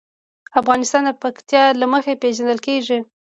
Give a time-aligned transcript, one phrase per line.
[0.61, 2.99] افغانستان د پکتیا له مخې پېژندل کېږي.